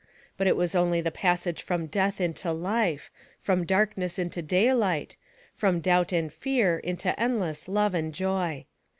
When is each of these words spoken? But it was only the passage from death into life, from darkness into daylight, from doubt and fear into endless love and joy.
But 0.35 0.47
it 0.47 0.55
was 0.55 0.73
only 0.73 0.99
the 0.99 1.11
passage 1.11 1.61
from 1.61 1.85
death 1.85 2.19
into 2.19 2.51
life, 2.51 3.11
from 3.37 3.67
darkness 3.67 4.17
into 4.17 4.41
daylight, 4.41 5.15
from 5.53 5.79
doubt 5.79 6.11
and 6.11 6.33
fear 6.33 6.79
into 6.79 7.17
endless 7.19 7.67
love 7.67 7.93
and 7.93 8.11
joy. 8.11 8.65